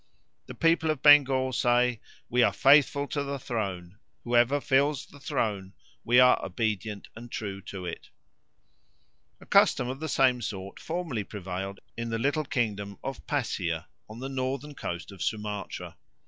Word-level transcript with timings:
The 0.47 0.55
people 0.55 0.89
of 0.89 1.03
Bengal 1.03 1.53
say, 1.53 2.01
'We 2.27 2.41
are 2.41 2.53
faithful 2.53 3.07
to 3.09 3.21
the 3.21 3.37
throne; 3.37 3.99
whoever 4.23 4.59
fills 4.59 5.05
the 5.05 5.19
throne 5.19 5.73
we 6.03 6.19
are 6.19 6.43
obedient 6.43 7.07
and 7.15 7.31
true 7.31 7.61
to 7.61 7.85
it.'" 7.85 8.09
A 9.39 9.45
custom 9.45 9.89
of 9.89 9.99
the 9.99 10.09
same 10.09 10.41
sort 10.41 10.79
formerly 10.79 11.23
prevailed 11.23 11.81
in 11.95 12.09
the 12.09 12.17
little 12.17 12.45
kingdom 12.45 12.97
of 13.03 13.27
Passier, 13.27 13.85
on 14.09 14.17
the 14.19 14.27
northern 14.27 14.73
coast 14.73 15.11
of 15.11 15.21
Sumatra. 15.21 15.95